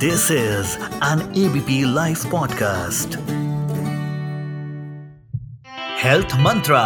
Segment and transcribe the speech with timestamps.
[0.00, 3.16] This is an ABP Life podcast.
[6.02, 6.84] Health Mantra.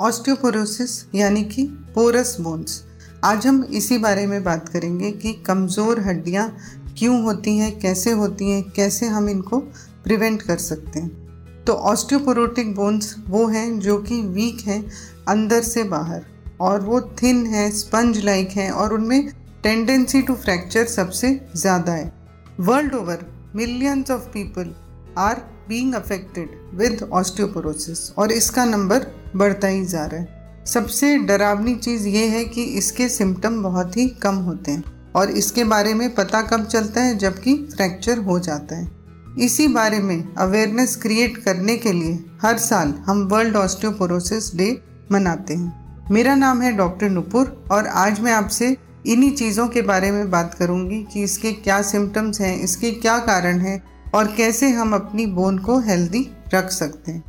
[0.00, 1.64] Osteoporosis यानी कि
[1.94, 2.84] porous bones
[3.24, 6.56] आज हम इसी बारे में बात करेंगे कि कमज़ोर हड्डियाँ
[6.98, 9.58] क्यों होती हैं, कैसे होती हैं, कैसे हम इनको
[10.04, 14.92] प्रिवेंट कर सकते हैं तो ऑस्टियोपोरोटिक बोन्स वो हैं जो कि वीक हैं
[15.28, 16.24] अंदर से बाहर
[16.60, 19.30] और वो थिन है स्पंज लाइक है और उनमें
[19.62, 22.12] टेंडेंसी टू फ्रैक्चर सबसे ज़्यादा है।
[22.60, 24.74] World over millions of people
[25.18, 31.74] are being affected with osteoporosis और इसका नंबर बढ़ता ही जा रहा है। सबसे डरावनी
[31.76, 36.14] चीज़ ये है कि इसके सिम्टम बहुत ही कम होते हैं और इसके बारे में
[36.14, 37.16] पता कब चलता है?
[37.18, 38.90] जबकि फ्रैक्चर हो जाता है।
[39.38, 44.70] इसी बारे में अवेयरनेस क्रिएट करने के लिए हर साल हम वर्ल्ड ऑस्टियोपोरोसिस डे
[45.12, 45.81] मनाते हैं।
[46.12, 48.66] मेरा नाम है डॉक्टर नुपुर और आज मैं आपसे
[49.06, 53.58] इन्हीं चीज़ों के बारे में बात करूँगी कि इसके क्या सिम्टम्स हैं, इसके क्या कारण
[53.58, 56.20] हैं और कैसे हम अपनी बोन को हेल्दी
[56.54, 57.22] रख सकते हैं।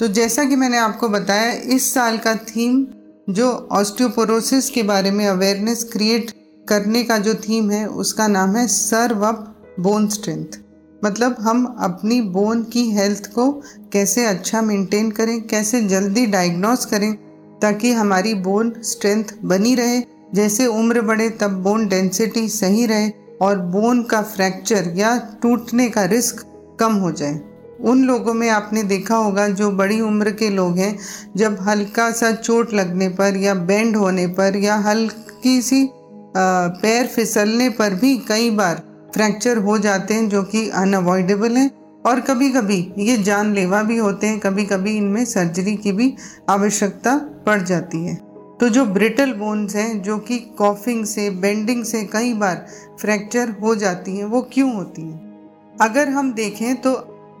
[0.00, 2.86] तो जैसा कि मैंने आपको बताया, इस साल का थीम
[3.30, 6.30] जो ऑस्टियोपोरोसिस के बारे में अवेयरनेस क्रिएट
[6.68, 10.58] करने का जो थीम है, उसका नाम है सर्व अप बोन स्ट्रेंथ
[11.04, 13.50] मतलब हम अपनी बोन की हेल्थ को
[13.92, 17.14] कैसे अच्छा मेंटेन करें, कैसे जल्दी डायग्नोस करें
[17.62, 20.00] ताकि हमारी बोन स्ट्रेंथ बनी रहे।
[20.34, 23.10] जैसे उम्र बढ़े, तब बोन डेंसिटी सही रहे
[23.42, 26.44] और बोन का फ्रैक्चर या टूटने का रिस्क
[26.80, 27.40] कम हो जाए।
[27.80, 30.96] उन लोगों में आपने देखा होगा, जो बड़ी उम्र के लोग हैं,
[31.36, 35.88] जब हल्का सा चोट लगने पर या बेंड होने पर या हल्की सी
[36.36, 38.82] पैर फिसलने पर भी कई बार
[39.14, 41.70] फ्रैक्चर हो जाते हैं, जो कि अनअवॉइडेबल हैं।
[42.06, 46.14] और कभी कभी ये जानलेवा भी होते हैं कभी कभी इनमें सर्जरी की भी
[46.48, 47.14] आवश्यकता
[47.50, 48.14] पड़ जाती है।
[48.60, 52.66] तो जो ब्रिटल बोन्स हैं, जो कि कॉफिंग से बेंडिंग से कई बार
[53.00, 55.76] फ्रैक्चर हो जाती हैं, वो क्यों होती हैं?
[55.80, 56.92] अगर हम देखें तो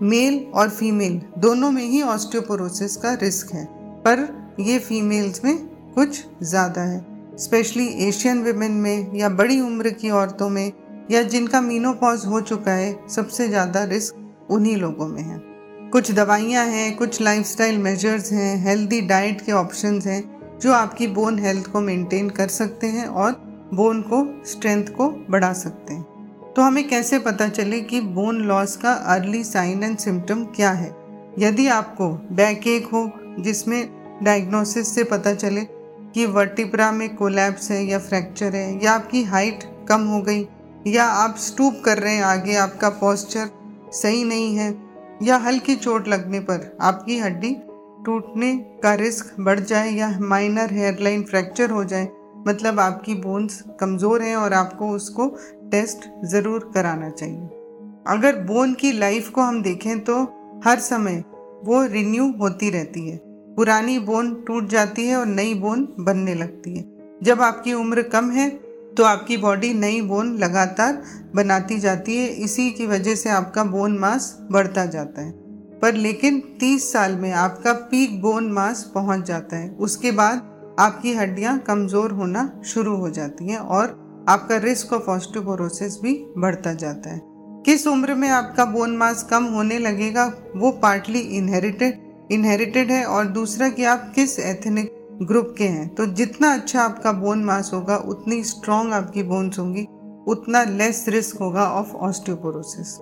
[0.02, 3.64] मेल और फीमेल दोनों में ही ऑस्टियोपोरोसिस का रिस्क है,
[4.04, 5.56] पर ये फीमेल्स में
[5.94, 10.72] कुछ ज़्यादा है। स्पेशली एशियन विमेन में या बड़ी उम्र की औरतों में
[11.10, 15.38] या जिनका मीनोपॉज हो चुका है, सबसे ज़्यादा रिस्क उन्हीं लोगों में है।
[15.92, 21.38] कुछ दवाइयाँ हैं, कुछ लाइफस्टाइल मेजर्स हैं हेल्दी डाइट के ऑप्शंस हैं, जो आपकी बोन
[21.38, 23.32] हेल्थ को मेंटेन कर सकते हैं और
[23.74, 26.02] बोन को स्ट्रेंथ को बढ़ा सकते हैं।
[26.56, 30.96] तो हमें कैसे पता चले कि बोन लॉस का अर्ली साइन एंड सिम्टम क्या है?
[31.38, 33.90] यदि आपको बैक एक हो, जिसमें
[34.22, 35.60] डायग्नोसिस से पता चले
[36.14, 40.48] कि वर्टिब्रा में कोलैप्स है या फ्रैक्चर है, या आपकी हाइट कम हो गई,
[40.86, 43.50] या आप स्टूप कर रहे हैं, आगे आपका पॉस्चर
[43.92, 44.89] सही नहीं है
[45.22, 47.54] या हल्की चोट लगने पर आपकी हड्डी
[48.06, 52.08] टूटने का रिस्क बढ़ जाए या माइनर हेयरलाइन फ्रैक्चर हो जाए
[52.46, 55.26] मतलब आपकी बोन्स कमज़ोर हैं और आपको उसको
[55.70, 57.48] टेस्ट ज़रूर कराना चाहिए।
[58.08, 60.22] अगर बोन की लाइफ को हम देखें तो
[60.64, 61.22] हर समय
[61.64, 63.18] वो रिन्यू होती रहती है।
[63.56, 66.84] पुरानी बोन टूट जाती है और नई बोन बनने लगती है।
[67.22, 68.48] जब आपकी उम्र कम है
[68.96, 71.02] तो आपकी बॉडी नई बोन लगातार
[71.34, 75.30] बनाती जाती है। इसी की वजह से आपका बोन मास बढ़ता जाता है।
[75.80, 81.14] पर लेकिन 30 साल में आपका पीक बोन मास पहुँच जाता है। उसके बाद आपकी
[81.14, 87.10] हड्डियाँ कमज़ोर होना शुरू हो जाती हैं और आपका रिस्क ऑफ़ ऑस्टियोपोरोसिस भी बढ़ता जाता
[87.10, 87.20] है।
[87.66, 90.24] किस उम्र में आपका बोन मास कम होने लगेगा,
[90.56, 94.90] वो पार्टली इनहेरिटेड इनहेरिटेड है और दूसरा कि आप किस एथनिक
[95.20, 99.86] ग्रुप के हैं। तो जितना अच्छा आपका बोन मास होगा, उतनी स्ट्रॉन्ग आपकी बोन्स होंगी,
[100.26, 102.98] उतना लेस रिस्क होगा ऑफ़ ऑस्टियोपोरोसिस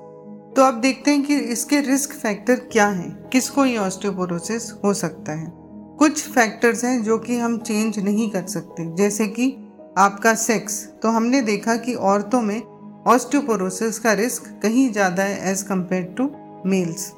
[0.57, 5.33] तो आप देखते हैं कि इसके रिस्क फैक्टर क्या हैं। किसको ये ऑस्टियोपोरोसिस हो सकता
[5.33, 5.53] है?
[5.99, 9.51] कुछ फैक्टर्स हैं जो कि हम चेंज नहीं कर सकते। जैसे कि
[9.99, 12.61] आपका सेक्स तो हमने देखा कि औरतों में
[13.07, 16.31] ऑस्टियोपोरोसिस का रिस्क कहीं ज़्यादा है एज कंपेयर टू
[16.67, 17.11] मेल्स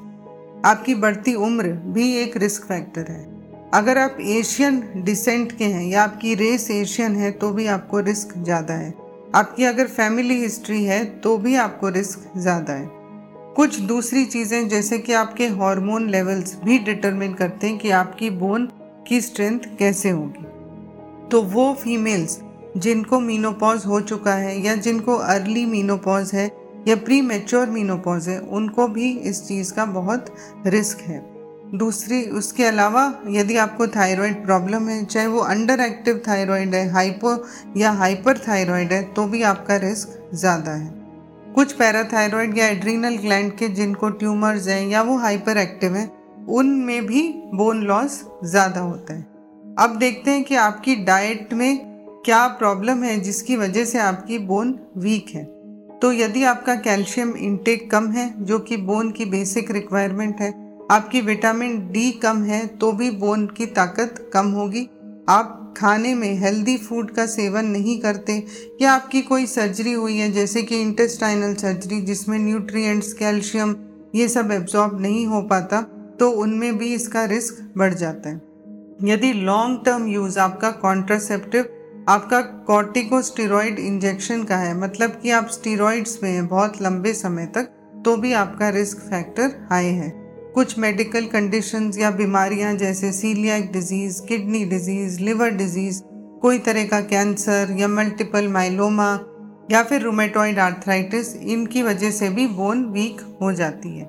[0.65, 3.23] आपकी बढ़ती उम्र भी एक रिस्क फैक्टर है।
[3.73, 8.33] अगर आप एशियन डिसेंट के हैं या आपकी रेस एशियन है तो भी आपको रिस्क
[8.37, 8.93] ज़्यादा है।
[9.35, 12.89] आपकी अगर फैमिली हिस्ट्री है तो भी आपको रिस्क ज़्यादा है।
[13.55, 18.69] कुछ दूसरी चीज़ें, जैसे कि आपके हार्मोन लेवल्स भी डिटरमिन करते हैं कि आपकी बोन
[19.07, 20.45] की स्ट्रेंथ कैसे होगी।
[21.29, 22.39] तो वो फीमेल्स,
[22.77, 26.51] जिनको मीनोपॉज हो चुका है या जिनको अर्ली मीनोपॉज है
[26.87, 30.35] या प्री मेच्योर मीनोपॉज है, उनको भी इस चीज़ का बहुत
[30.67, 31.30] रिस्क है।
[31.71, 37.35] दूसरी, उसके अलावा यदि आपको थायराइड प्रॉब्लम है, चाहे वो अंडर एक्टिव थायराइड है, हाइपो
[37.77, 40.89] या हाइपर थायराइड है तो भी आपका रिस्क ज़्यादा है।
[41.55, 46.11] कुछ पैराथायरॉयड या एड्रीनल ग्लैंड के जिनको ट्यूमर्स हैं या वो हाइपर एक्टिव हैं,
[46.47, 47.21] उनमें भी
[47.53, 49.25] बोन लॉस ज़्यादा होता है।
[49.79, 51.79] अब देखते हैं कि आपकी डाइट में
[52.25, 55.43] क्या प्रॉब्लम है, जिसकी वजह से आपकी बोन वीक है।
[56.01, 60.60] तो यदि आपका कैल्शियम इंटेक कम है, जो कि बोन की बेसिक रिक्वायरमेंट है
[60.91, 64.81] आपकी विटामिन डी कम है तो भी बोन की ताकत कम होगी।
[65.29, 68.33] आप खाने में हेल्दी फ़ूड का सेवन नहीं करते।
[68.81, 73.75] या आपकी कोई सर्जरी हुई है, जैसे कि इंटेस्टाइनल सर्जरी जिसमें न्यूट्रिएंट्स कैल्शियम
[74.15, 75.81] ये सब एब्जॉर्ब नहीं हो पाता
[76.19, 78.41] तो उनमें भी इसका रिस्क बढ़ जाता है।
[79.03, 86.19] यदि लॉन्ग टर्म यूज़ आपका कॉन्ट्रासेप्टिव आपका कॉर्टिकोस्टेरॉइड इंजेक्शन का है मतलब कि आप स्टीरॉइड्स
[86.23, 87.71] में हैं बहुत लंबे समय तक
[88.05, 90.09] तो भी आपका रिस्क फैक्टर हाई है।
[90.55, 96.01] कुछ मेडिकल कंडीशंस या बीमारियाँ जैसे celiac disease kidney disease liver disease
[96.41, 99.07] कोई तरह का कैंसर या मल्टीपल माइलोमा
[99.71, 104.05] या फिर रोमेटॉइड आर्थराइटिस इनकी वजह से भी बोन वीक हो जाती है।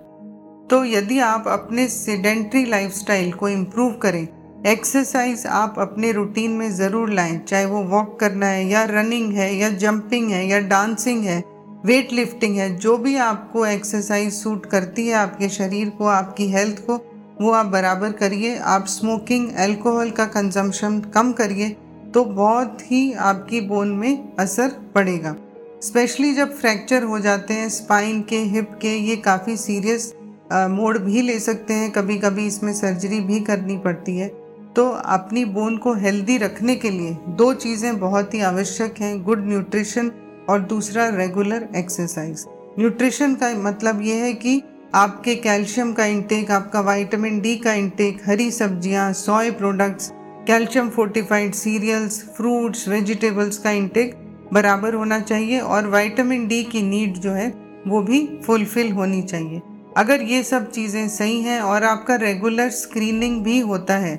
[0.70, 4.26] तो यदि आप अपने सेडेंट्री लाइफस्टाइल को इम्प्रूव करें
[4.66, 9.54] एक्सरसाइज आप अपने रूटीन में ज़रूर लाएँ, चाहे वो वॉक करना है या रनिंग है
[9.56, 11.42] या जंपिंग है या डांसिंग है
[11.84, 16.84] वेट लिफ्टिंग है। जो भी आपको एक्सरसाइज सूट करती है, आपके शरीर को, आपकी हेल्थ
[16.86, 16.96] को,
[17.40, 21.76] वो आप बराबर करिए। आप स्मोकिंग अल्कोहल का कंजम्पशन कम करिए
[22.14, 25.34] तो बहुत ही आपकी बोन में असर पड़ेगा।
[25.82, 30.12] स्पेशली जब फ्रैक्चर हो जाते हैं स्पाइन के हिप के, ये काफ़ी सीरियस
[30.52, 34.28] मोड भी ले सकते हैं। कभी कभी इसमें सर्जरी भी करनी पड़ती है।
[34.76, 39.46] तो अपनी बोन को हेल्दी रखने के लिए दो चीज़ें बहुत ही आवश्यक हैं। गुड
[39.46, 40.10] न्यूट्रिशन
[40.50, 42.44] और दूसरा रेगुलर एक्सरसाइज
[42.78, 44.62] न्यूट्रिशन का मतलब ये है कि
[44.94, 50.10] आपके कैल्शियम का इंटेक आपका विटामिन डी का इंटेक हरी सब्ज़ियाँ, soy products
[50.46, 54.14] calcium fortified cereals fruits vegetables का इंटेक
[54.52, 57.48] बराबर होना चाहिए और विटामिन डी की नीड जो है
[57.86, 59.60] वो भी फुलफिल होनी चाहिए।
[59.96, 64.16] अगर ये सब चीज़ें सही हैं और आपका रेगुलर स्क्रीनिंग भी होता है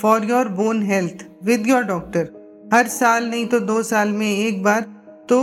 [0.00, 4.62] for your bone health with your doctor हर साल नहीं तो दो साल में एक
[4.62, 4.80] बार
[5.28, 5.38] तो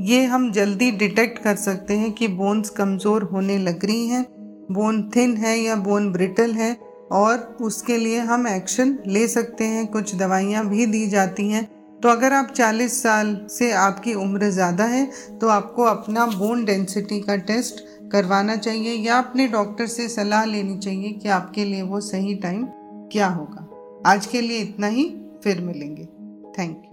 [0.00, 4.26] ये हम जल्दी डिटेक्ट कर सकते हैं कि बोन्स कमज़ोर होने लग रही हैं,
[4.72, 6.76] बोन थिन है या बोन ब्रिटल है,
[7.12, 11.68] और उसके लिए हम एक्शन ले सकते हैं। कुछ दवाइयाँ भी दी जाती हैं।
[12.02, 15.10] तो अगर आप 40 साल से आपकी उम्र ज़्यादा है
[15.40, 20.78] तो आपको अपना बोन डेंसिटी का टेस्ट करवाना चाहिए, या अपने डॉक्टर से सलाह लेनी
[20.78, 22.68] चाहिए कि आपके लिए वो सही टाइम
[23.12, 23.68] क्या होगा।
[24.06, 25.08] आज के लिए इतना ही,
[25.44, 26.04] फिर मिलेंगे।
[26.58, 26.92] Thank you.